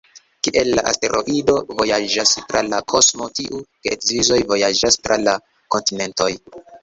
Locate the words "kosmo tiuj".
2.95-3.61